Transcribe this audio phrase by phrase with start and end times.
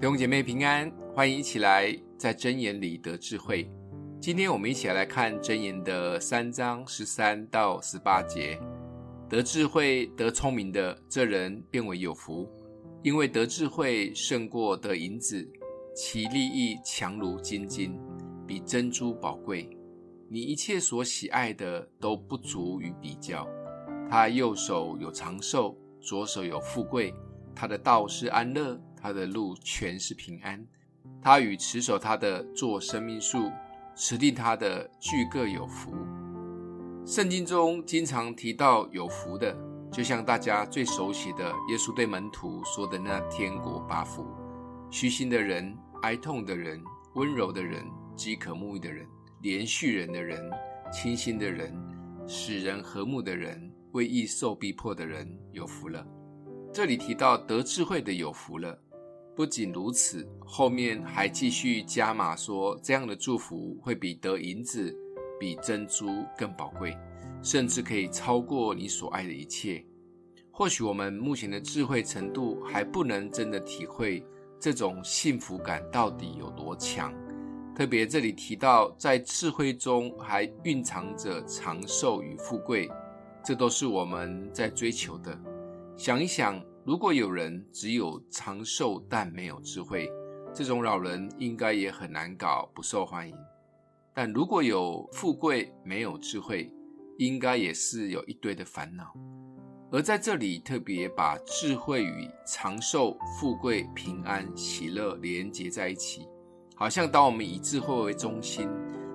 [0.00, 3.68] 弟兄姐妹平安，欢迎一起来在真言里得智慧。
[4.20, 8.60] 今天我们一起来看真言的三章十三到十八节。
[9.28, 12.48] 得智慧、得聪明的这人变为有福，
[13.02, 15.44] 因为得智慧胜过得银子，
[15.96, 17.98] 其利益强如金金，
[18.46, 19.68] 比珍珠宝贵。
[20.28, 23.44] 你一切所喜爱的都不足与比较。
[24.08, 27.12] 他右手有长寿，左手有富贵。
[27.52, 30.66] 他的道是安乐，他的路全是平安。
[31.22, 33.50] 他与持守他的做生命树，
[33.94, 35.92] 持定他的俱各有福。
[37.06, 39.56] 圣经中经常提到有福的，
[39.90, 44.26] 就像大家最熟悉的耶稣对门徒说的那天国八福：
[44.90, 46.82] 虚心的人、哀痛的人、
[47.14, 49.06] 温柔的人、饥渴沐浴的人、
[49.42, 50.38] 怜恤人的人、
[50.92, 51.74] 清心的人、
[52.26, 56.06] 使人和睦的人、为义受逼迫的人，有福了。
[56.70, 58.78] 这里提到得智慧的有福了，
[59.38, 64.92] 不仅如此，后面还继续加码说，这样的祝福会比得银子、
[65.38, 66.98] 比珍珠更宝贵，
[67.40, 69.84] 甚至可以超过你所爱的一切。
[70.50, 74.26] 或许我们目前的智慧程度还不能真的体会
[74.58, 77.14] 这种幸福感到底有多强。
[77.76, 82.90] 特别这里提到，在智慧中还蕴藏着长寿与富贵，
[83.44, 85.38] 这都是我们在追求的。
[85.96, 90.10] 想一想，如果有人只有长寿但没有智慧，
[90.54, 93.36] 这种老人应该也很难搞，不受欢迎。
[94.14, 96.72] 但如果有富贵没有智慧，
[97.18, 99.12] 应该也是有一堆的烦恼。
[99.92, 106.26] 而在这里特别把智慧与长寿、富贵、平安、喜乐连结在一起，
[106.74, 108.66] 好像当我们以智慧为中心，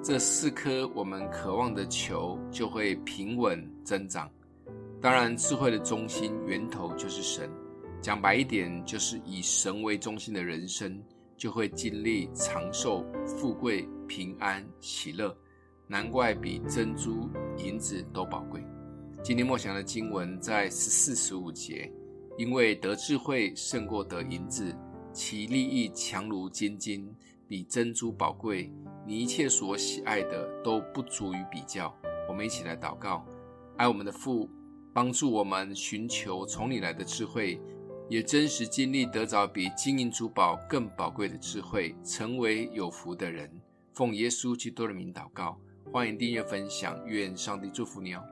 [0.00, 4.30] 这四颗我们渴望的球就会平稳增长。
[5.00, 7.48] 当然，智慧的中心源头就是神。
[8.00, 11.02] 讲白一点，就是以神为中心的人生，
[11.36, 15.36] 就会经历长寿、富贵、平安、喜乐。
[15.86, 18.64] 难怪比珍珠、银子都宝贵。
[19.22, 21.92] 今天默想的经文在十四、十五节，
[22.38, 24.74] 因为得智慧胜过得银子，
[25.12, 27.08] 其利益强如金金，
[27.46, 28.72] 比珍珠宝贵。
[29.06, 31.94] 你一切所喜爱的都不足以比较。
[32.28, 33.24] 我们一起来祷告，
[33.76, 34.48] 爱我们的父。
[34.96, 37.60] 帮助我们寻求从你来的智慧，
[38.08, 43.60] 也真实经历得着比金银珠宝更宝贵的智慧，成为有福的人。
[43.92, 45.60] 奉耶稣基督的名祷告，
[45.92, 48.22] 欢迎订阅分享，愿上帝祝福你哦。